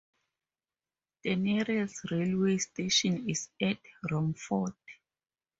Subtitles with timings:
[1.21, 3.77] The nearest railway station is at
[4.09, 4.73] Romford.